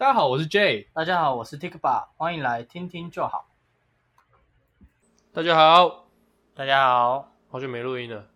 [0.00, 0.88] 大家好，我是 J。
[0.94, 3.50] 大家好，我是 Tikba，欢迎来听听就好。
[5.30, 6.06] 大家好，
[6.54, 8.26] 大家好，好久没录音了，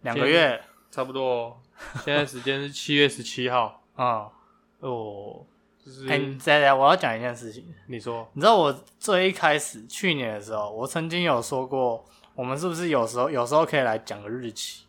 [0.00, 0.58] 两个月，
[0.90, 1.60] 差不多。
[2.02, 3.82] 现在时间是七月十七号。
[3.98, 4.26] 嗯，
[4.80, 5.44] 哦，
[5.84, 7.74] 就是哎、你再来，我要讲一件事情。
[7.88, 12.02] 你说，你知道我最一开始去年的时候，我曾经有说过，
[12.34, 14.84] 我们是不是有时候有时候可以来讲个日期？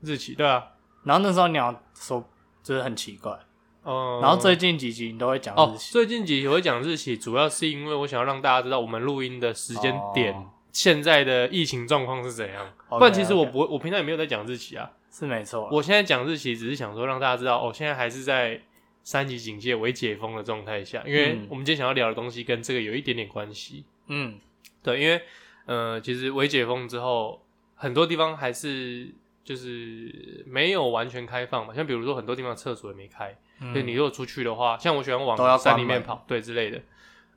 [0.00, 0.72] 日期对啊，
[1.02, 2.24] 然后那时候你要说，
[2.62, 3.38] 就是很奇怪。
[3.84, 12.72] 嗯，然后最近几集你都会讲哦日，期，最近几集我会讲日期，主要是因为我想要让大家知道我们录音的时间点，哦现在的疫情状况是怎样。
[12.88, 14.90] 不然其实我不会，我平常也没有在讲日期啊。
[15.10, 15.68] 是没错。
[15.70, 18.58] 我现在讲日期，只是想说让大家知道，哦，现在还是在
[19.02, 23.84] 三级警戒、未解封的状态下，因为嗯我们今天想要聊的东西跟这个有一点点关系。
[24.06, 24.38] 嗯，
[24.82, 25.20] 对，因为
[25.66, 27.42] 呃，其实未解封之后，
[27.74, 29.10] 很多地方还是
[29.44, 33.86] 就是没有完全开放嘛，像比如说很多地方厕所也没开，嗯。
[33.86, 36.80] 你如果出去的话，像我喜欢往山里面跑，对之类的，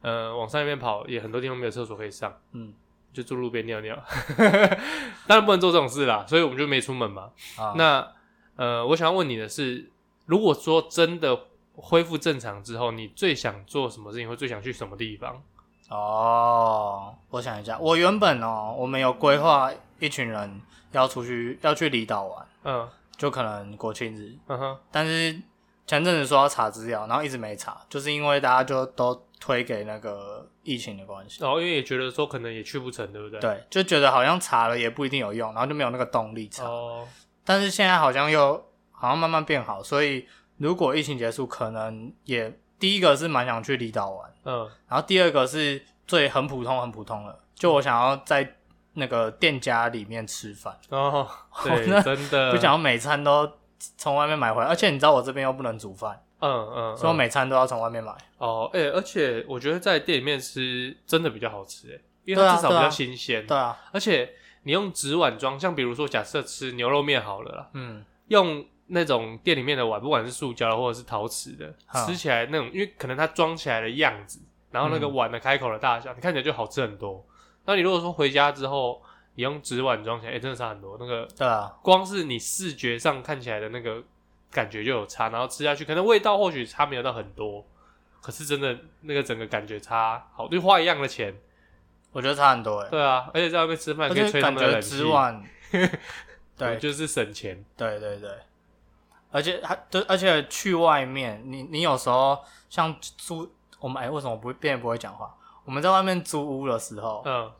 [0.02, 2.74] 呃，往山里面跑也很多地方没有厕所可以上，嗯
[3.14, 3.98] 就住路边尿尿，
[5.28, 7.30] 当然不能做这种事啦，所以我们就没出门嘛。
[7.58, 8.06] 啊，那
[8.58, 9.90] 呃，我想要问你的是，
[10.26, 15.42] 如果说真的恢复正常之后，你最想做什么事情，或最想去什么地方？
[15.90, 22.90] 哦，我想一下，我原本哦，我们有规划一群人要出去要去离岛玩，嗯。
[23.18, 25.42] 就可能国庆日，嗯哼，但是
[25.88, 33.40] 前阵子说要查资料，然后一直没查，就是因为大家就都推给那个疫情的关系，然后因为也觉得说可能也去不成，对不对？。
[33.40, 36.64] 对，就觉得好像查了也不一定有用，然后就没有那个动力查。
[36.66, 37.08] 哦，
[37.44, 38.54] 但是现在好像又
[38.92, 48.56] 好像慢慢变好，所以如果疫情结束，可能也第一个是蛮想去离岛玩，嗯然后第二个是最很普通很普通的，就我想要在
[48.94, 51.28] 那个店家里面吃饭，哦，
[51.64, 53.52] 我对，那真的不想要每餐都
[53.98, 58.16] 从外面买回来，而且你知道我这边又不能煮饭，嗯嗯，所以我嗯每餐都要从外面买。
[58.38, 74.40] 哦，哎、而且我觉得在店里面吃真的比较好吃，哎，因为它至少比较新鲜，对啊，而且你用纸碗装，像比如说假设吃牛肉面好了啦，嗯，用那种店里面的碗，不管是塑胶的或者是陶瓷的，好吃起来那种，因为可能它装起来的样子，
[74.72, 75.14] 然后那个嗯。
[75.16, 77.26] 碗的开口的大小，你看起来就好吃很多。
[77.66, 79.02] 那你如果说回家之后，
[79.36, 80.98] 你用纸碗装起来，哎、真的差很多。
[81.00, 84.02] 那个对啊，光是你视觉上看起来的那个
[84.52, 87.66] 感觉就有差，然后吃下去，可能味道或许差没有到很多，
[88.22, 91.36] 可是真的那个整个感觉差好，就花一样的钱，
[92.12, 94.98] 我觉得差很多哎，对啊，而且在外面吃饭可以吹他们的冷气。
[94.98, 95.44] 纸， 碗，
[96.58, 96.78] 对。
[96.78, 97.64] 就是省钱。
[97.76, 98.30] 对对对，
[99.32, 105.36] 而且还对，而且去外面，你你有时候像租我们哎，为什么不会变不会讲话？
[105.66, 107.52] 我们在外面租屋的时候，嗯，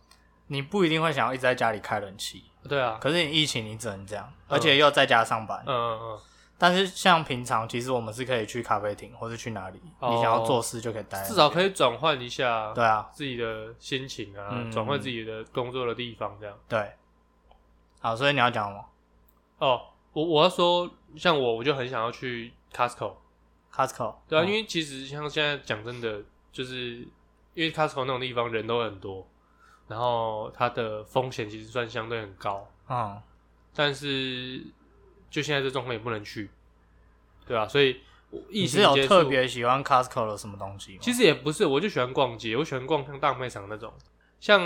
[0.48, 5.64] 你不一定会想要一直在家里开冷气，对啊，可是你疫情你只能这样，而且又在家上班。
[5.66, 6.20] 嗯嗯嗯。
[6.58, 11.22] 但是像平常，其实我们是可以去咖啡厅或是去哪里，哦你想要做事就可以待。
[11.24, 16.58] 至少可以转换一下对啊，自己的心情啊，嗯转换自己的工作的地方这样。
[16.70, 16.92] 对。
[18.00, 18.86] 好，所以你要讲什么
[19.58, 19.82] 哦，
[20.14, 24.16] 我我要说，像我我就很想要去 Costco，？Costco。
[24.30, 26.22] 对啊，嗯因为其实像现在讲真的，
[26.54, 27.00] 就是
[27.54, 29.28] 因为 Costco 那种地方人都很多，
[29.88, 33.22] 然后它的风险其实算相对很高，嗯，
[33.74, 34.62] 但是
[35.30, 36.50] 就现在这状况也不能去，
[37.46, 38.02] 对啊，所以
[38.32, 41.00] 我疫你是有特别喜欢 Costco 的什么东西吗？
[41.02, 43.94] 其实也不是，我就喜欢逛街，我喜欢逛像大卖场那种，
[44.40, 44.62] 像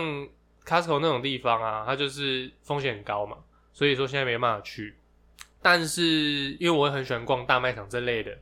[0.65, 3.37] Costco 那种地方啊，它就是风险很高嘛，
[3.73, 4.95] 所以说现在没办法去。
[5.61, 8.37] 但是因为我也很喜欢逛大卖场这类的，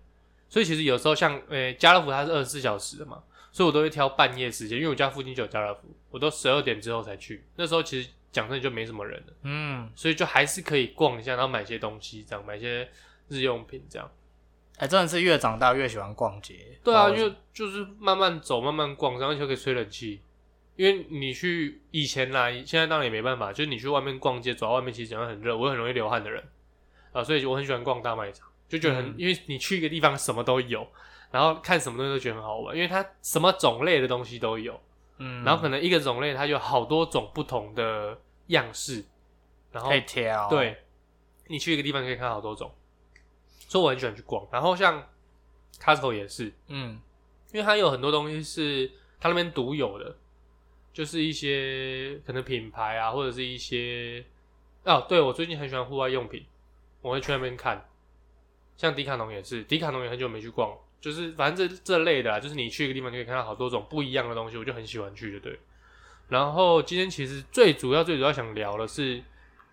[0.47, 3.23] 所以其实有时候像呃家乐福它是二十四小时的嘛，
[3.57, 7.43] 所以我都会挑半夜时间，因为我家附近就有家乐福，我都十二点之后才去。
[7.55, 12.87] 那时候其实讲真的就没什么人了，嗯，所以就还是可以逛一下，然后买些东西，这样买些
[13.29, 14.07] 日用品这样。
[14.77, 16.77] 哎、真的是越长大越喜欢逛街。
[16.83, 20.21] 对啊，因不知道为为就是慢慢走，慢慢逛，然后就可以吹冷气。
[20.75, 26.43] 因为你去以前啦，现在当然也没办法，就是你去外面逛街，走到外面其实讲得很热，我很容易流汗的人
[27.11, 30.87] 啊，所以我很喜欢逛大卖场，就觉得很，嗯因为你去一个地方什么都有，
[31.31, 34.79] 然后看什么东西都觉得很好玩，因为它什么种类的东西都有，
[35.17, 39.03] 嗯，然后可能一个种类它有好多种不同的样式，
[39.71, 40.77] 然后可以挑。，对，
[41.47, 42.71] 你去一个地方可以看好多种，
[43.67, 44.47] 所以我很喜欢去逛。
[44.51, 45.07] 然后像
[45.79, 46.99] Costco 也是，嗯
[47.53, 50.15] 因为它有很多东西是它那边独有的，
[50.93, 54.25] 就是一些可能品牌啊，或者是一些
[54.83, 56.45] 哦，对我最近很喜欢户外用品，
[57.01, 57.87] 我会去那边看。
[58.75, 65.59] 像迪卡侬也是，迪卡侬也很久没去逛，就是反正这这类的、啊，就是你去一个地方就可以看到好多种不一样的东西，我就很喜欢去，就对。
[66.29, 69.23] 然后今天其实最主要最主要想聊的是，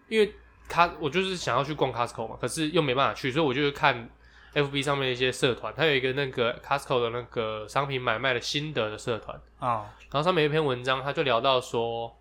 [0.09, 0.35] 因为
[0.69, 4.09] 他我就是想要去逛 Costco 嘛，可是又没办法去，所以我就看
[4.55, 12.17] FB 上面的一些社团，它有一个那个 Costco 的那个商品买卖的心得的社团，啊，然后上面有一篇文章，他就聊到说，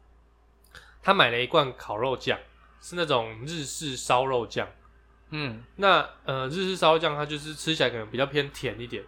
[1.01, 2.39] 他买了一罐烤肉酱，
[2.81, 4.67] 是那种日式烧肉酱。
[5.35, 9.03] 嗯那呃，日式烧肉酱它就是吃起来可能比较偏甜一点，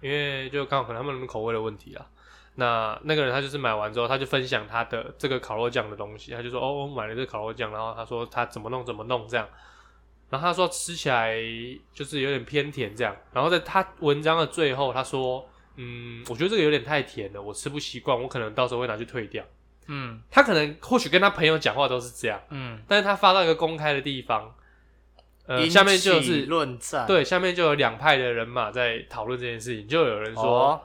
[0.00, 2.06] 因为就刚好可能他们的口味的问题啦。
[2.54, 9.46] 那那个人他就是买完之后，他就分享他的这个烤肉酱的东西，他就说哦，我买了这个烤肉酱，然后他说他怎么弄怎么弄这样，
[10.30, 11.36] 然后他说吃起来
[11.92, 15.46] 就是有点偏甜这样，然后在他文章的最后他说，
[15.76, 19.44] 嗯，我觉得这个有点太甜了，我吃不习惯，我可能到时候会拿去退掉。
[19.88, 24.54] 嗯他可能或许跟他朋友讲话都是这样，嗯，但是他发到一个公开的地方，
[25.46, 30.80] 呃，下面就是论战，对，下面就有两派的人马在讨论这件事情，就有人说、哦，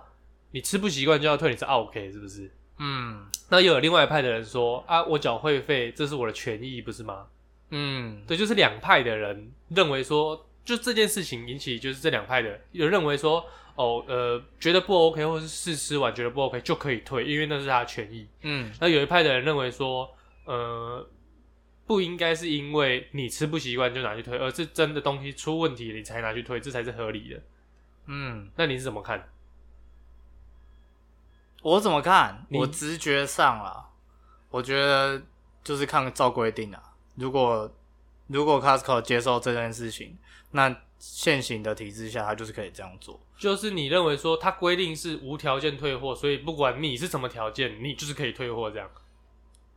[0.52, 2.52] 你吃不习惯就要退，你是 OK 是不是？
[2.80, 7.26] 嗯那又有另外一派的人说啊，我缴会费，这是我的权益，不是吗？
[7.70, 13.46] 嗯对，就是两派的人认为说，就这件事情引起就是这两派的有认为说，
[13.76, 18.28] 哦，呃，觉得不 OK，或是试吃完觉得不 OK 就可以退，因为那是他的权益。
[18.42, 20.10] 嗯那有一派的人认为说，
[20.46, 21.06] 呃，
[21.88, 27.42] 不应该是因为你吃不习惯就拿去退，而是真的东西出问题你才拿去退，这才是合理的。
[28.06, 29.30] 嗯，那你是怎么看？
[31.64, 32.46] 我怎么看？
[32.52, 33.90] 我直觉上啦，
[34.50, 35.22] 我觉得
[35.64, 36.84] 就是看照规定啊。
[37.16, 37.74] 如果
[38.28, 40.18] 如果 Costco 接受这件事情，
[40.52, 43.20] 那现行的体制下，他就是可以这样做。
[43.38, 48.90] 就是你认为说它规定是无条件退货，所以不管你是什么条件，你就是可以退货这样。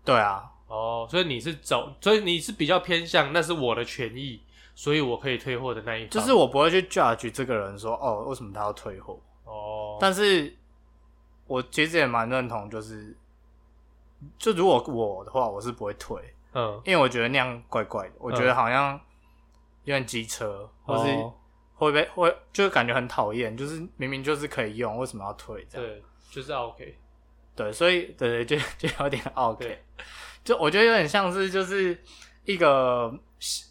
[0.05, 4.41] 对啊，哦，所以你是走，所以你是比较偏向那是我的权益，
[4.73, 6.11] 所以我可以退货的那一方。
[6.11, 9.21] 就是我不会去 judge 这个人说哦，为什么他要退货？
[9.45, 10.57] 哦，但是
[11.49, 13.17] 我其实也蛮认同，就是
[14.39, 16.23] 就如果我的话，我是不会退，
[16.53, 18.99] 嗯，因为我觉得那样怪怪的，我觉得好像
[19.83, 21.35] 有点机车，或是哦
[21.75, 25.89] 会被会就感觉很讨厌，就是明明就是可以用，为什么要退这样？
[25.89, 26.97] 对，就是 OK。
[27.57, 29.83] 对，所以对对，就就有点 OK，对
[30.45, 31.99] 就我觉得有点像是就是
[32.45, 33.13] 一个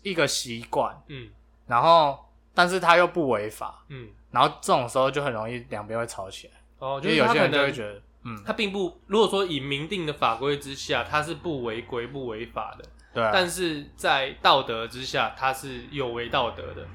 [0.04, 1.30] 一个习惯，嗯
[1.68, 2.18] 然后
[2.54, 16.88] 但是他又不违法，嗯，然后这种时候就很容易两边会吵起来，哦，就是有些人就会觉得，嗯，他并不，如果说以明定的法规之下，他是不违规不违法的，对啊，但是在道德之下，他是有违道德的。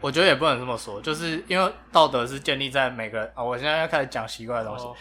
[0.00, 4.94] 我觉得也不能这么说，就是因为道德是建立在每个人啊、我现在要开始讲奇怪的东西，哦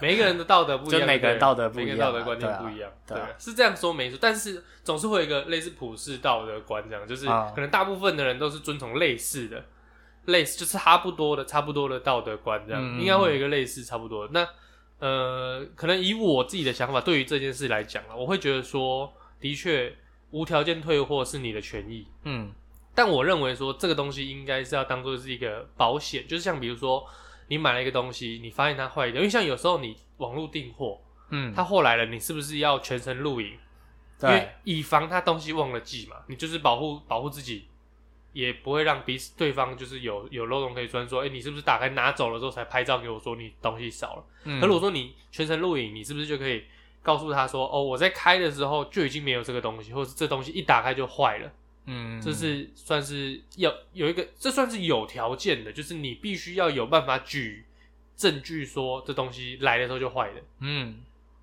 [0.00, 4.18] 每一个人的道德不一样，就每个道德不一样道德观念不一样，对啊对啊是这样说没错。
[4.20, 7.52] 但是总是会有一个类似普世道德观，这样就是啊。
[7.54, 9.62] 可能大部分的人都是遵从类似的，
[10.24, 13.00] 类似就是差不多的、差不多的道德观，这样、嗯。
[13.00, 14.32] 应该会有一个类似差不多的。
[14.32, 14.48] 那
[15.06, 19.92] 呃，可能以我自己的想法，对于这件事来讲啊，我会觉得说，的确
[20.30, 22.52] 无条件退货是你的权益，嗯
[22.94, 27.06] 但我认为说这个东西应该是要当做是一个保险，就是像比如说
[27.48, 31.00] 你买了一个东西，你发现它坏掉，因为像有时候你网络订货，
[31.30, 33.58] 嗯，它货来了，你是不是要全程录影？
[34.22, 37.66] 因为对，以防他东西忘了寄嘛，你就是保护保护自己，
[38.32, 44.24] 也不会让彼此对方就是有有漏洞可以钻，说，哎、你是不是打开拿走了之后才拍照给我说你东西少了？
[44.44, 46.62] 嗯可如果说你全程录影，你是不是就可以
[47.02, 51.50] 告诉他说，哦，我在开的时候就已经没有这个东西，或者是这东西一打开就坏了？
[51.86, 57.64] 嗯，这是算是要有一个，这算是有条件的，就是你必须要有办法举
[58.16, 60.40] 证据说这东西来的时候就坏了。
[60.60, 61.00] 嗯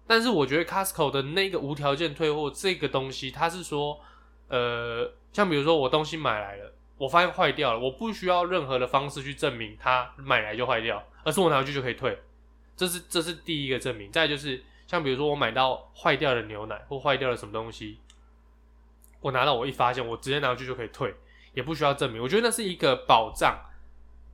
[0.08, 4.00] 但是我觉得 Costco 的那个无条件退货这个东西，它是说，
[4.48, 12.18] 呃，像比如说我东西买来了，我发现坏掉了，我不需要任何的方式去证明它买来就坏掉，而是我拿回去就可以退，
[12.76, 14.12] 这是这是第一个证明。
[14.12, 18.00] 再就是像比如说我买到坏掉的牛奶或坏掉了什么东西，
[19.22, 21.14] 我拿到我一发现，我直接拿回去就可以退，
[21.54, 22.22] 也不需要证明。
[22.22, 23.60] 我觉得那是一个保障，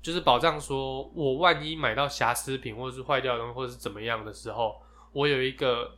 [0.02, 5.98] 就是保障说我万一买到瑕疵品或者是坏掉的东西或者是怎么样的时候，我有一个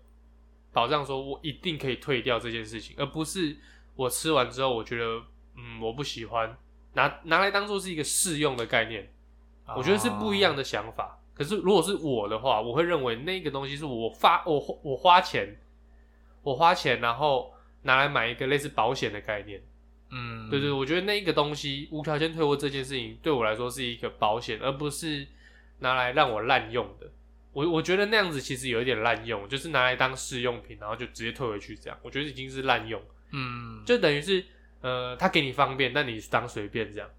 [0.72, 3.58] 保障，说我一定可以退掉这件事情，而不是
[3.96, 5.24] 我吃完之后我觉得
[5.56, 6.56] 嗯我不喜欢，
[6.94, 9.12] 拿拿来当做是一个试用的概念，
[9.76, 11.20] 我觉得是不一样的，的想法。
[11.34, 15.60] 可是如果是我的话，我会认为那个东西是我发我我花钱，
[16.42, 17.54] 我花钱然后
[17.84, 19.62] 拿来买一个类似保险的概念。
[20.10, 25.28] 嗯，对对，我觉得那个东西无条件退货这件事情对我来说是一个保险，而不是
[25.80, 27.12] 拿来让我滥用的。
[27.52, 34.46] 我我觉得那样子其实有一点滥用，就是拿来当试用品，然后就直接退回去这样，我觉得已经是滥用，嗯，就等于是
[34.82, 37.10] 呃，他给你方便，但你当随便这样。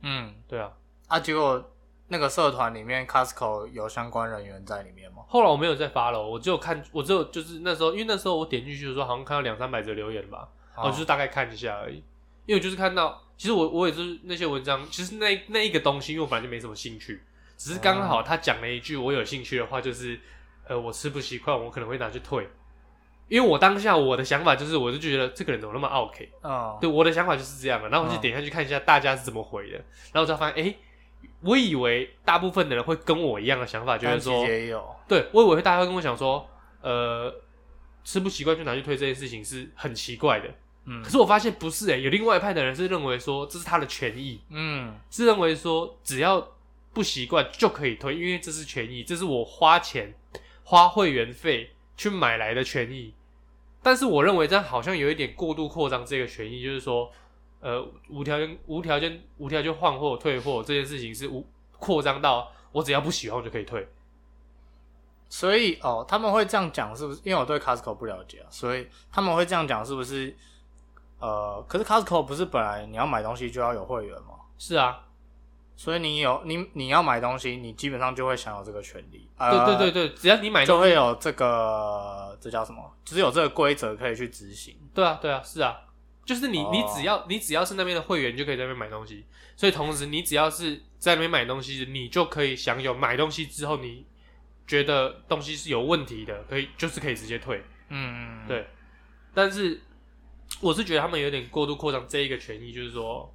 [0.00, 0.72] 嗯对啊，
[1.08, 1.73] 啊，结果
[2.08, 5.22] 那个社团里面 Costco 有相关人员在里面吗？
[5.26, 11.96] 后来我没有再发了，我只有看，我只有就是那时候，因为那时候我点进去的时候，好像看到两三百则留言吧，哦我就是大概看一下而已，
[12.46, 17.22] 因为我就是看到其实我我也是那些文章，其实那那一个东西，因为我本来就没什么兴趣，
[17.56, 20.20] 只是刚好他讲了一句我有兴趣的话，就是
[20.68, 22.48] 呃我吃不习惯，我可能会拿去退。
[23.26, 27.88] 因为我当下我的想法就是，我就觉得这个人怎么那么 OK，嗯，对我的想法就是这样的。
[27.88, 29.78] 然后我就点下去看一下大家是怎么回的，
[30.12, 30.76] 然后我才发现，哎、
[31.40, 36.48] 我以为大部分的人会跟我一样的想法，就是说，也有，对我以为大家会跟我讲说，
[36.80, 37.34] 呃，
[38.04, 40.48] 吃不习惯就拿去推这件事情是很奇怪的。
[40.86, 46.46] 嗯可是我发现不是诶、有另外一派的人是认为说这是他的权益，嗯是认为说只要
[46.92, 50.14] 不习惯就可以推，因为这是权益，这是我花钱
[50.62, 53.14] 花会员费去买来的权益。
[53.82, 57.10] 但是我认为这样好像有一点过度扩张这个权益，就是说，
[57.64, 61.42] 呃，无条件、无条件、无条件换货、退货这件事情是无
[61.78, 63.88] 扩张到我只要不喜欢我就可以退。
[65.30, 67.22] 所以哦，他们会这样讲，是不是？
[67.24, 70.36] 因为我对 Costco 不了解啊，所以他们会这样讲，是不是？
[71.18, 74.34] 呃，可是 Costco 不是本来你要买东西就要有会员吗？
[74.58, 75.00] 是啊，
[75.74, 79.26] 所以你有你你要买东西，你基本上就会享有这个权利。
[79.38, 82.92] 对呃、对对对，只要你买就会有这个这叫什么？
[83.02, 84.76] 就是有这个规则可以去执行。
[84.92, 85.80] 对啊对啊，是啊，
[86.24, 89.24] 就是你哦你只要你只要是那边的会员，就可以在那边买东西。
[89.56, 94.06] 所以同时，你只要是在那边买东西，你就可以享有买东西之后你
[94.66, 97.62] 觉得东西是有问题的，可以就是可以直接退。
[97.88, 98.66] 嗯，对，
[99.32, 99.80] 但是
[100.60, 103.32] 我是觉得他们有点过度扩张这一个权益，就是说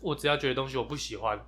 [0.00, 1.46] 我只要觉得东西我不喜欢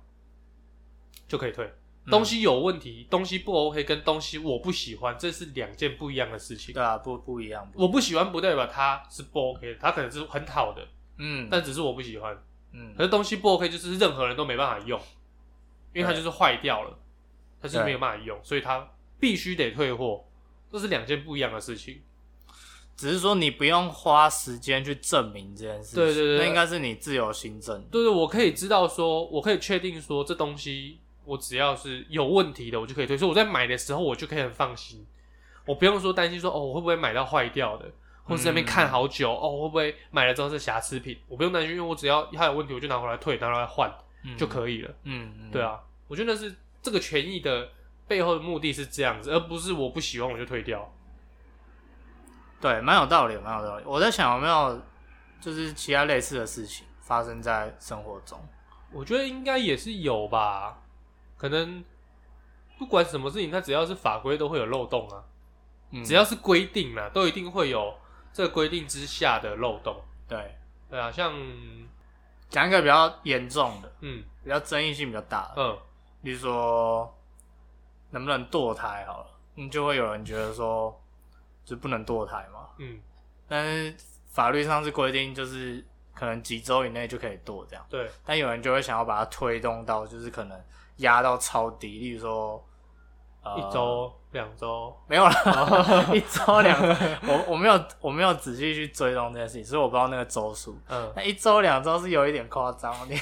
[1.27, 1.71] 就可以退。
[2.07, 6.73] 嗯东西有问题，东西不 OK，跟东西我不喜欢，这是两件不一样的事情。
[6.73, 7.69] 对啊，不不一样。
[7.71, 10.87] 不我不喜欢不代表它是不 OK，它可能是很好的，
[11.17, 12.35] 嗯，但只是我不喜欢。
[12.71, 14.99] 嗯可是东西不 OK，就是任何人都没办法用，
[15.93, 16.97] 因为它就是坏掉了，
[17.61, 20.23] 它就是对没有办法用，所以它必须得退货，
[20.71, 22.01] 这是两件不一样的事情。
[22.95, 27.81] 只是说你不用花时间去证明这件事情，对对对那应该是你自由行政。
[27.91, 33.17] 对对，我可以知道说，我可以确定说这东西我只要是有问题的，我就可以退。
[33.17, 35.05] 所以我在买的时候，我就可以很放心，
[35.65, 37.85] 我不用说担心说哦，我会不会买到坏掉的，
[38.23, 41.19] 或者在那边看好久、哦，会不会买了之后是瑕疵品？
[41.27, 43.93] 我不用担心，因为我只要它有问题，我就拿回来退，拿回来换
[44.23, 44.95] 嗯就可以了。
[45.03, 47.69] 嗯，嗯对，啊，我觉得是这个权益的
[48.07, 50.89] 背后的目的是这样子，而不是我不喜欢我就退掉。
[52.59, 53.83] 对，蛮有道理，蛮有道理。
[53.85, 54.81] 我在想有没有
[55.39, 58.39] 就是其他类似的事情发生在生活中。
[58.91, 60.81] 我觉得应该也是有吧，
[61.37, 61.83] 可能
[62.77, 65.23] 不管什么事情，它只要是法规都会有漏洞啊。
[65.91, 67.95] 嗯，只要是规定啦，都一定会有
[68.33, 69.95] 这个规定之下的漏洞。
[70.27, 70.57] 对。
[70.89, 71.33] 对啊，像
[72.49, 74.23] 讲一个比较严重的、嗯。
[74.43, 75.77] 比较争议性比较大的，嗯。
[76.23, 77.13] 比如说
[78.09, 80.97] 能不能堕胎好了，嗯，就会有人觉得说
[81.63, 82.69] 就不能堕胎嘛。
[82.77, 82.99] 嗯，
[83.47, 83.95] 但是
[84.27, 90.61] 法律上是规定，就是可能几周以内就可以堕这样，对，但有人就会想要把它推动到，就是可能
[90.97, 92.63] 压到超低，例如说、
[93.43, 95.31] 呃、一周两周，没有了，
[96.13, 96.87] 一周两周，
[97.27, 100.77] 我我没有我没有仔细去追踪这件事情，所以我不知道那个周数。
[100.89, 103.15] 嗯，那一周两周是有一点夸张，你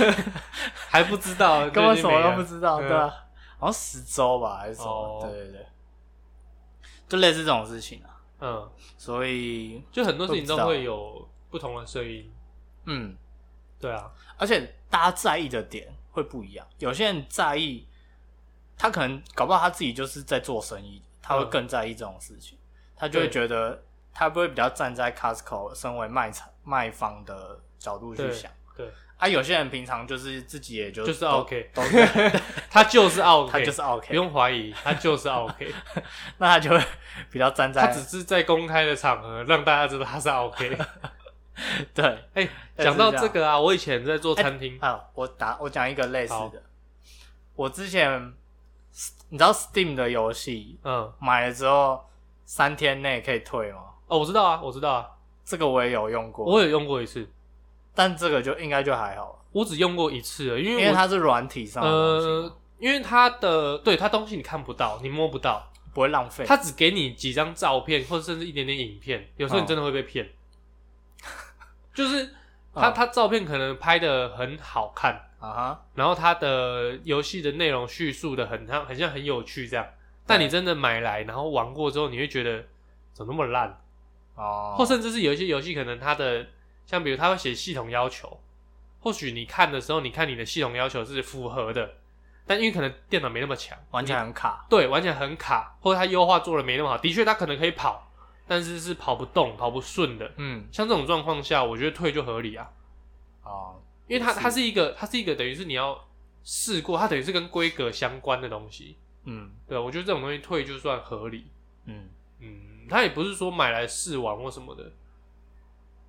[0.88, 2.88] 还不知道， 根本什么都不知道，嗯。
[2.88, 3.14] 对啊，
[3.58, 4.90] 好像十周吧还是什么？
[4.90, 5.18] 哦。
[5.22, 5.66] 对对对，
[7.08, 8.08] 就类似这种事情啊，
[8.40, 12.32] 嗯，所以就很多事情都会有不同的声音。
[12.86, 13.16] 嗯，
[13.78, 17.86] 对啊，而且大家在意的点会不一样，有些人在意，
[18.78, 21.50] 他可能搞不好他自己就是在做生意，他会嗯。
[21.50, 22.56] 更在意这种事情，
[22.94, 23.32] 他就会对。
[23.32, 23.82] 觉得
[24.14, 28.50] 他不会比较站在 Costco 身为卖场卖方的角度去想。
[28.76, 31.70] 对，啊，有些人平常就是自己也就就是 OK
[32.70, 35.74] 他就是 OK，他就是 OK，不用怀疑，他就是 OK，
[36.38, 36.82] 那他就会
[37.30, 40.76] 比较站在他只是在公开的场合让大家知道他是 OK。
[41.94, 42.18] 对。
[42.34, 46.62] 哎，讲到这个啊，我以前在做餐厅，啊，我打我讲一个类似的，
[47.54, 48.32] 我之前
[49.28, 52.04] 你知道 Steam 的游戏嗯，买了之后
[52.44, 53.80] 三天内可以退吗？
[54.06, 55.08] 哦，我知道啊，我知道啊，
[55.44, 57.28] 这个我也有用过，我也用过一次，
[57.94, 66.44] 但这个就应该就还好，我只用过一次了，因因为因为它是软体上呃，因为它的对它东西你看不到，你摸不到，不会浪费。
[66.46, 70.28] 它只给你几张照片或者甚至一点点影片，有时候你真的会被骗。
[71.94, 72.26] 就是
[72.74, 79.86] 他嗯它照片可能拍的很好看，啊哈，然后他的游戏的内容叙述的很像很像很有趣这样，
[80.26, 82.64] 但你真的买来然后玩过之后，你会觉得
[83.12, 83.78] 怎么那么烂，
[84.36, 86.46] 哦，或甚至是有一些游戏可能它的
[86.86, 88.40] 像比如他会写系统要求，
[89.00, 91.94] 或许你看的时候，你看你的系统要求是符合的，
[92.46, 94.64] 但因为可能电脑没那么强，玩起来很卡。
[94.68, 96.98] 对，玩起来很卡，或者它优化做的没那么好。
[96.98, 98.10] 的确，它可能可以跑，
[98.52, 100.30] 但是是跑不动、跑不顺的。
[100.36, 102.70] 嗯，像这种状况下，我觉得退就合理啊。
[103.42, 106.06] 哦，因为它是它是一个它是一个等于是你要
[106.44, 108.98] 试过，它等于是跟规格相关的东西。
[109.24, 111.46] 嗯对，我觉得这种东西退就算合理。
[111.86, 114.92] 嗯嗯，它也不是说买来试玩或什么的，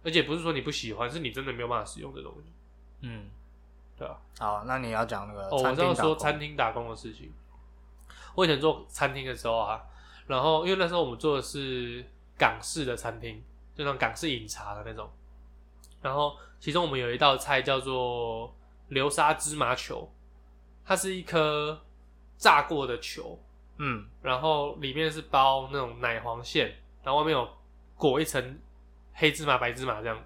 [0.04, 2.52] 而且不是说你不喜欢，是你真的没有办法使用这东西。
[3.04, 3.30] 嗯，
[3.98, 4.18] 对啊。
[4.38, 7.32] 好，那你要讲那个哦，我餐知道说餐厅打工的事情。
[8.36, 9.82] 我以前做餐厅的时候啊，
[10.28, 12.04] 然后因为那时候我们做的是
[12.38, 13.44] 港式的餐厅，
[13.76, 15.10] 就那种港式饮茶的那种。
[16.02, 18.54] 然后其中我们有一道菜叫做
[18.90, 20.12] 流沙芝麻球，
[20.86, 21.82] 它是一颗
[22.38, 23.40] 炸过的球，
[23.78, 27.48] 嗯然后里面是包那种奶黄馅，然后外面有
[27.96, 28.60] 裹一层
[29.14, 30.24] 黑芝麻、白芝麻这样子。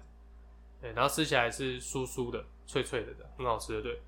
[0.80, 3.82] 对，然后吃起来是酥酥的、脆脆的，很好吃的。
[3.82, 4.00] 对，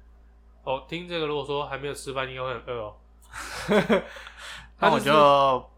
[0.64, 2.96] 哦，听这个如果说还没有吃饭，应该会很饿哦。
[4.78, 5.70] 那我是就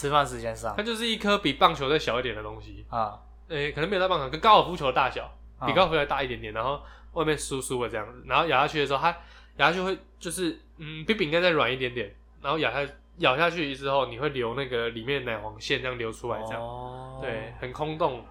[0.00, 0.74] 吃饭时间上。
[0.74, 5.30] 它就是一颗比棒球再小一点的东西，啊，诶、可能没有到棒球，跟高尔夫球的大小，
[5.60, 6.80] 比啊高尔夫球还大一点点，然后
[7.12, 9.14] 外面酥酥的这样子，然后咬下去的时候，它
[9.56, 17.18] 咬下去会就是嗯比饼干再软一点点，然后咬下咬下去之后，你会流那个里面的奶黄馅这样流出来，这样、哦。
[17.20, 18.24] 对，很空洞，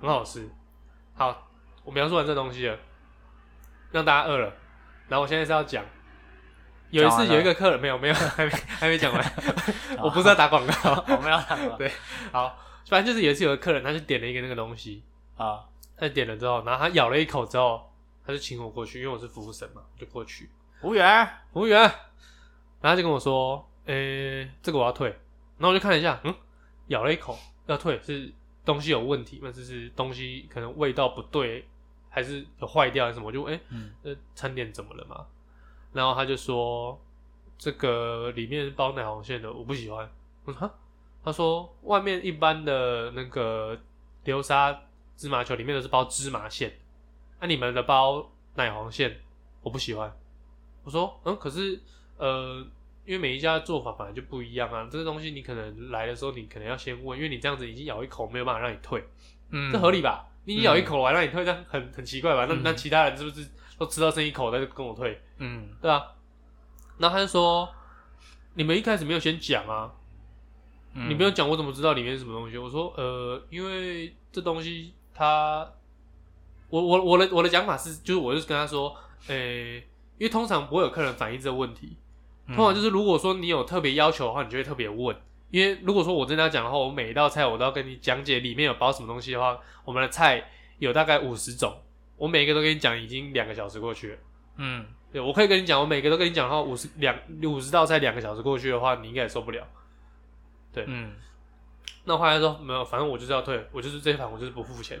[0.00, 0.46] 很好吃。
[1.14, 1.48] 好，
[1.82, 2.78] 我描述完这东西了，
[3.90, 4.52] 让大家饿了，
[5.08, 5.82] 然后我现在是要讲。
[7.02, 9.32] 有一次有一个客人没有没有还没还没讲完，
[10.02, 11.90] 我不是在打广告， 我没有看过对
[12.32, 15.02] 好，反正就是有一次有个客人他就点了一个那个东西，
[15.36, 15.64] 啊，
[15.96, 17.92] 他点了之后，然后他咬了一口之后，
[18.26, 20.48] 他就请我过去，因为我是服务生嘛，我就过去，
[20.80, 25.08] 服务员，服务员，然后他就跟我说，诶、这个我要退，
[25.58, 26.34] 然后我就看了一下，嗯，
[26.88, 28.32] 咬了一口要退是
[28.64, 31.66] 东西有问题，或者是东西可能味道不对，
[32.08, 33.92] 还是有坏掉还是什么，我就嗯。
[34.02, 35.26] 呃，餐点怎么了嘛？
[35.96, 37.00] 然后他就说
[37.58, 40.08] 这个里面是包奶黄馅的，我不喜欢。
[40.44, 40.74] 我说哈，
[41.24, 43.76] 他说外面一般的那个
[44.24, 44.82] 流沙
[45.16, 46.78] 芝麻球里面都是包芝麻馅，
[47.40, 49.20] 那、你们的包奶黄馅
[49.62, 50.14] 我不喜欢。
[50.84, 51.80] 我说嗯，可是
[52.18, 52.64] 呃，
[53.06, 59.02] 因为每一家做法本来就不一样啊，这个东西你可能来的时候你可能要先问，因为你这样子已经咬一口没有办法让你退，
[59.50, 60.28] 嗯，这合理吧？
[60.44, 62.46] 你咬一口我还让你退，这样很很奇怪吧？
[62.48, 65.20] 那嗯那其他人是不是都吃到剩一口，他就跟我退？
[65.38, 66.02] 嗯对啊，
[66.98, 67.68] 然后他就说
[68.54, 69.92] ：“你们一开始没有先讲啊，
[70.94, 75.68] 嗯，你没有讲，我怎么知道里面是什么东西？”我说：“呃，因为这东西它，
[76.68, 78.96] 我我我的我的讲法是，就是我就是跟他说，
[79.28, 81.96] 呃、因为通常不会有客人反映这个问题，
[82.46, 85.14] 嗯通常就是如果说你有特别要求的话，你就会特别问。
[85.50, 91.72] 因为如果说我真的要讲的话，我每一道菜我都要跟你讲解里面有包什么东西的话，我们的菜有大概五十种，
[92.16, 94.18] 我每一个都跟你讲，已经两个小时过去了。
[94.56, 99.66] 嗯对，我可以跟你讲，我每个都跟你讲的话，五十两五十道菜两个小时过去的话，你应该也受不了。
[100.72, 101.12] 对，嗯
[102.04, 105.00] 那后来说没有，反正我就是要退，我就是这一盘我就是不付钱。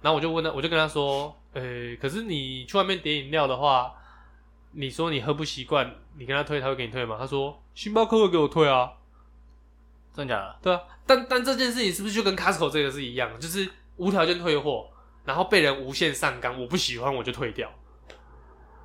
[0.00, 1.62] 然后我就问他，我就跟他说，呃、
[2.00, 3.92] 可是你去外面点饮料的话，
[4.72, 7.16] 你说你喝不习惯，你跟他退，他会给你退吗？
[7.18, 8.92] 他说星巴克会给我退啊，
[10.14, 10.58] 真假的？
[10.62, 10.80] 对啊。
[11.06, 14.88] 但但这件事情是不是就跟 Costco 这个是一样，就是无条件退货，
[15.28, 17.70] 然后被人无限上纲，我不喜欢我就退掉。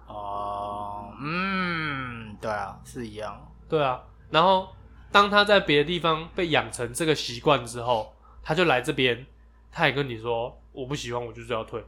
[0.08, 3.50] 哦，嗯，对啊，是一样。
[3.70, 4.68] 对啊，然后
[5.10, 9.26] 当他在别的地方被养成这个习惯之后，他就来这边，
[9.72, 11.82] 他也跟你说我不喜欢，我就是要退，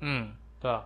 [0.00, 0.84] 嗯对啊。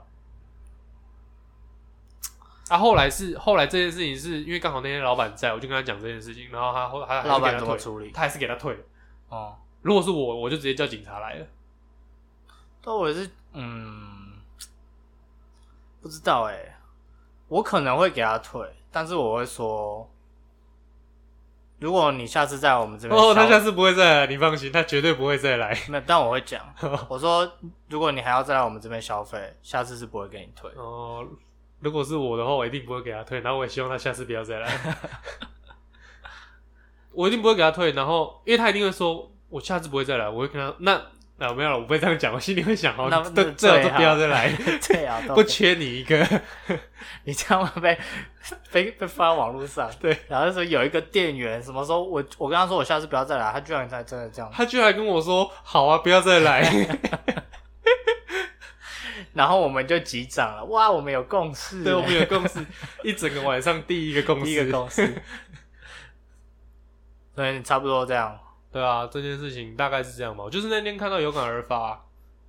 [2.69, 8.13] 啊，后来是后来这件事情是因为刚好那天老板在，我就跟他讲这件事情，然后他后他老板怎么处理？
[8.13, 8.79] 他还是给他退。
[9.31, 11.47] 哦，如果是我，我就直接叫警察来了。
[12.83, 14.33] 但我也是，嗯，
[16.01, 16.79] 不知道哎、
[17.49, 20.09] 我可能会给他退，但是我会说，
[21.79, 25.77] 如果你下次在我们这边哦，他下次不会再来，你放心，他绝对不会再来。
[25.89, 26.65] 没有，但我会讲，
[27.09, 27.51] 我说
[27.89, 30.71] 如果你还要再来我们这边消费，下次是不会给你退。
[30.77, 31.27] 哦，
[31.81, 34.97] 如果是我的话，我一定不会给他退，然后我也希望他下次不要再来。
[37.13, 41.01] 我一定不会给他退，然后因为他一定会说，我下次不会再来，我会跟他那
[41.41, 44.53] 那没有了，我不会这样讲，我心里会想，哦，那这那最好都不要再来，
[44.89, 46.27] 对啊，都不缺你一个。
[47.23, 47.97] 你这样会被
[48.73, 49.89] 被被发到网络上。
[50.01, 54.51] 对，然后就说有一个店员什么时候我我跟他说我下次不要再来，他居然才真的这样。
[54.53, 56.63] 他居然跟我说，好啊，不要再来。
[59.33, 62.59] 然后我们就击掌了，哇，我们有共识，对，我们有共识，
[63.05, 65.23] 一整个晚上第一个共识，第一个共识。
[67.37, 68.37] 所以差不多这样。
[68.71, 70.45] 对啊，这件事情大概是这样吧。
[70.45, 72.05] 我就是那天看到有感而发，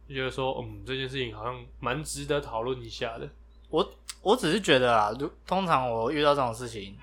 [0.07, 3.29] 就觉得说，嗯，这件事情好像蛮值得讨论一下的。
[3.69, 6.97] 我我只是觉得啊，如通常我遇到这种事情，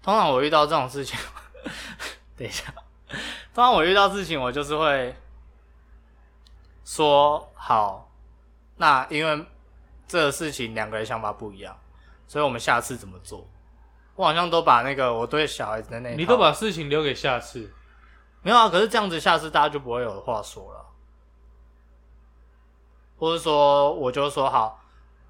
[0.00, 1.18] 通常我遇到这种事情，
[2.38, 2.72] 等一下，
[3.52, 5.14] 通常我遇到事情，我就是会
[6.84, 8.08] 说好，
[8.76, 9.44] 那因为
[10.06, 11.76] 这个事情两个人想法不一样，
[12.28, 13.44] 所以我们下次怎么做？
[14.14, 17.72] 我好像都把那个我对小孩子的那你都把事情留给下次。
[18.42, 20.86] 没有啊，可是这样子下次大家就不会有话说了，
[23.18, 24.80] 或者说我就说好，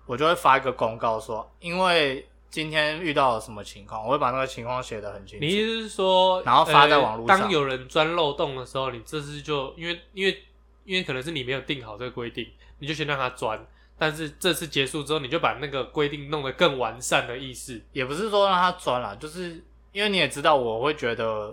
[0.06, 5.44] 我就会发一个公告说，因为今天遇到了什么情况，我会把那个情况写得很清楚。
[5.44, 10.42] 你意思是说，然后发在呃网络上当有人钻漏洞的时候，你这次就因为因为
[10.84, 12.46] 因为可能是你没有定好这个规定，
[12.78, 13.66] 你就先让他钻。
[14.00, 17.82] 但是这次结束之后，你就把那个规定弄得更完善的意思。
[17.92, 21.52] 也不是说让他钻了，就是因为你也知道，我会觉得，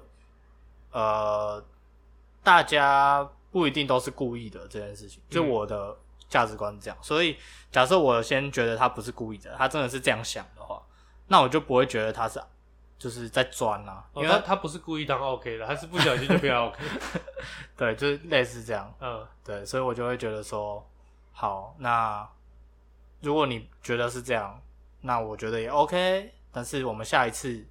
[0.95, 1.61] 呃，
[2.41, 5.97] 大家不一定都是故意的这件事情，就嗯我的
[6.29, 6.97] 价值观是这样。
[7.01, 7.35] 所以
[7.69, 10.81] 假设我先觉得他不是故意的，他真的是这样想的话，
[11.27, 12.41] 那我就不会觉得他是
[12.97, 16.79] 就是在钻啦、哦、因为他他不是故意当 OK 的，他是不小心就变 OK。
[17.75, 18.89] 对，就是类似这样。
[19.01, 20.81] 嗯，对，所以我就会觉得说，
[21.33, 22.25] 好，那
[23.19, 24.57] 如果你觉得是这样，
[25.01, 26.33] 那我觉得也 OK。
[26.53, 27.67] 但是我们下一次，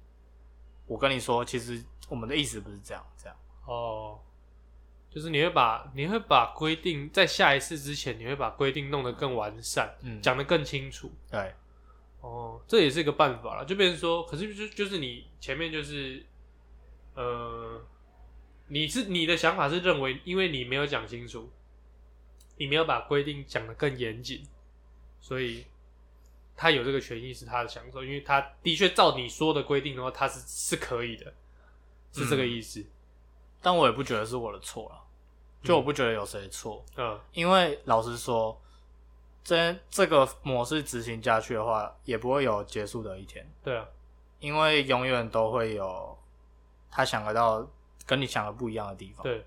[0.85, 3.37] 我跟你说，其实我们的意思不是这样，这样。
[3.65, 4.19] 哦，
[5.09, 11.11] 就是你会把你会把规定在下一次之前，你会把规定弄得更完善，嗯，讲得更清楚。
[11.31, 11.53] 对，
[12.21, 16.25] 哦，这也是一个办法了，就变成说，可是就就是你前面就是，
[17.15, 17.81] 呃，
[18.67, 21.49] 你是你的想法是认为，因为你没有讲清楚，
[22.57, 24.45] 你没有把规定讲得更严谨，
[25.19, 25.65] 所以
[26.55, 31.33] 他有这个权益是他的享受，因为他的确照你说的规定的话，他是是可以的，
[32.15, 32.83] 是这个意思。
[33.61, 35.01] 但我也不觉得是我的错了，
[35.63, 37.19] 就我不觉得有谁错，嗯。
[37.33, 38.59] 因为老实说，
[39.43, 43.85] 这这个模式执行下去的话，也不会有结束的一天，对啊，
[44.39, 46.17] 因为永远都会有
[46.91, 47.67] 他想得到
[48.05, 49.23] 跟你想的不一样的地方。
[49.23, 49.43] 对，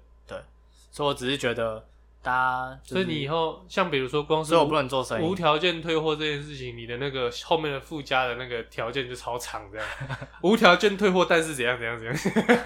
[0.90, 1.86] 所以我只是觉得
[2.28, 5.34] 大家、就是，所以你以后像比如说光是所以我不能做生意无。
[5.34, 9.86] 条件退货这件事情，你的那个后面的附加的那个条件就超长，这样
[10.42, 12.14] 无条件退货，但是怎样怎样怎样，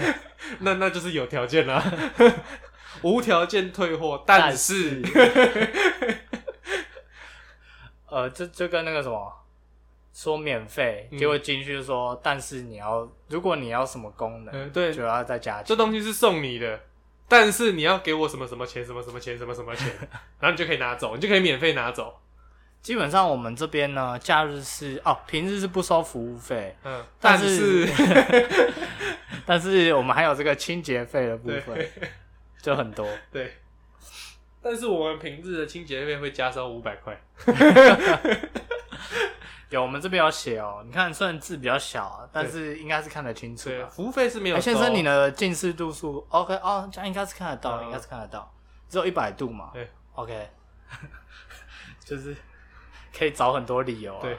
[0.60, 1.80] 那 那就是有条件啦、
[3.02, 5.00] 无条件退货，但是
[8.08, 9.32] 呃，这就跟那个什么
[10.12, 15.76] 说免费，嗯结果进去就说，但是你要，如果你要什么功能，嗯、对，就要再加这。
[15.76, 16.80] 东西是送你的，
[17.32, 19.88] 但是你要给我什么什么钱，什么什么钱，什么什么钱，
[20.38, 22.20] 然后你就可以拿走，你就可以免费拿走。
[22.82, 27.88] 基本上我们这边呢，假日是哦，平日是不收服务费，嗯，但是
[29.46, 31.88] 但是 我们还有这个清洁费的部分，
[32.60, 33.08] 就很多。
[33.32, 33.56] 对，
[34.60, 37.18] 但是我们平日的清洁费会加收五百块。
[39.74, 43.88] 有，我们这边有写哦，你看虽然字比较小啊，但是应该是看得清楚对，吧。
[43.88, 44.72] 服务费是没有哎，收。
[44.72, 48.52] 先生，你的近视度数 OK 哦，这样应该是看得到，嗯应该是看得到，
[48.88, 49.70] 只有一百度嘛。
[49.72, 50.50] 对，OK，
[52.04, 52.36] 就是
[53.16, 54.20] 可以找很多理由、啊。
[54.20, 54.36] 对，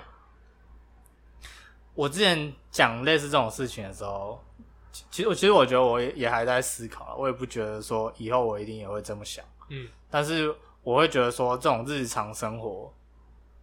[1.95, 4.43] 我之前讲类似这种事情的时候，
[4.91, 12.93] 其其实我其实我觉得我也也还在思考了，我也不觉得说以后我一定也会这么想，嗯，但是我会觉得说这种日常生活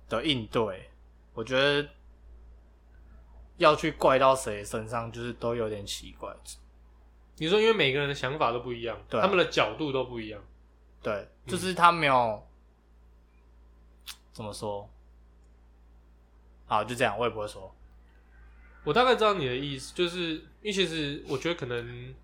[0.08, 0.89] 的应对，
[1.40, 1.88] 我觉得
[3.56, 6.30] 要去怪到谁身上，就是都有点奇怪。
[7.38, 10.38] 你说因为每个人的想法都不一样，对啊他们的角度都不一样。
[11.02, 12.46] 对，就是他没有、
[14.32, 14.86] 怎么说，
[16.66, 17.74] 好就这样，我也不会说。
[18.84, 22.14] 我大概知道你的意思，就是因为其实我觉得可能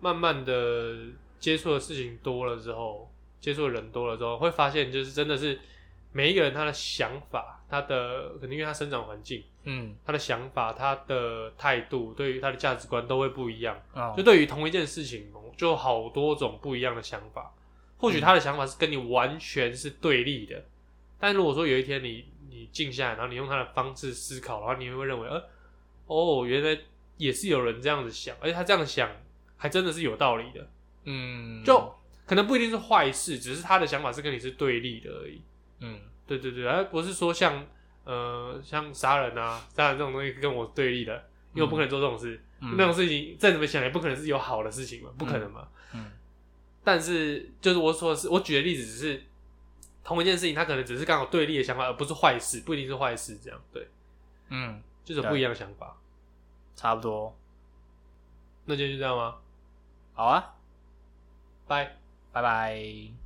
[0.00, 0.96] 慢慢的
[1.38, 5.60] 接触的事情多了之后，接触的人多了之后，会发现就是真的是
[6.16, 13.76] 每一个人他的想法，他的可能因为他生长环境，嗯，他的想法，他的态度，对于他的价值观都会不一样。
[13.94, 17.52] 哦就对于同一件事情，就好多种不一样的想法。
[17.98, 20.64] 或许他的想法是跟你完全是对立的，
[21.18, 25.42] 但如果说有一天你你静下来，然后你用他的方式思考的话，你会认为，呃，
[26.06, 26.78] 哦，原来
[27.16, 29.10] 也是有人这样子想，而且他这样想
[29.56, 30.68] 还真的是有道理的。
[31.04, 31.92] 嗯，就
[32.24, 35.42] 可能不一定是坏事，只是他的想法是跟你是对立的而已。
[35.80, 37.66] 嗯对对对，而不是说像
[38.04, 41.14] 呃像杀人啊，杀人这种东西跟我对立的，
[41.52, 42.40] 因为我不可能做这种事。
[42.60, 45.68] 嗯那种事情再怎么想也不可能是有好的事情嘛，不可能嘛。
[45.92, 46.10] 嗯
[46.82, 49.22] 但是就是我说的是，我举的例子只是
[50.02, 53.36] 同一件事情，它可能只是刚好对立的想法，而不是坏事，不一定是坏事。
[53.42, 53.88] 这样对，
[54.48, 55.96] 嗯，就是不一样的想法。
[56.76, 57.36] 差不多，
[58.64, 59.36] 那今天就这样吗？
[60.14, 60.54] 好啊，
[61.66, 61.96] 拜。
[62.32, 63.23] 拜拜。